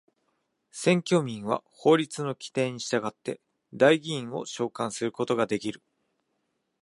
[0.71, 3.39] 選挙民は法律の規定に従って
[3.71, 5.83] 代議員を召還することができる。